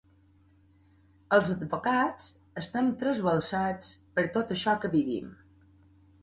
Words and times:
Els 1.37 1.51
advocats 1.55 2.31
estem 2.63 2.89
trasbalsats 3.03 3.93
per 4.17 4.25
tot 4.39 4.55
això 4.57 4.75
que 4.87 4.93
vivim. 4.97 5.31